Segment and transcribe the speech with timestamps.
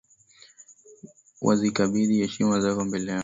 [1.47, 3.19] Wazikabithi heshima zako mbele yako.